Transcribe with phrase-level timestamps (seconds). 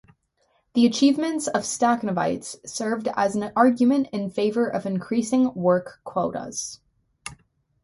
[0.73, 6.79] The achievements of Stakhanovites served as an argument in favor of increasing work quotas.